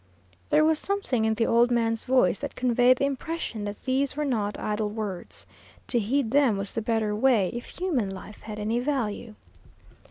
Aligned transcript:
There 0.49 0.65
was 0.65 0.79
something 0.79 1.25
in 1.25 1.35
the 1.35 1.45
old 1.45 1.69
man's 1.69 2.05
voice 2.05 2.39
that 2.39 2.55
conveyed 2.55 2.97
the 2.97 3.05
impression 3.05 3.65
that 3.65 3.83
these 3.83 4.15
were 4.17 4.25
not 4.25 4.57
idle 4.59 4.89
words. 4.89 5.45
To 5.89 5.99
heed 5.99 6.31
them 6.31 6.57
was 6.57 6.73
the 6.73 6.81
better 6.81 7.15
way, 7.15 7.51
if 7.53 7.67
human 7.77 8.09
life 8.09 8.41
had 8.41 8.57
any 8.57 8.79
value. 8.79 9.35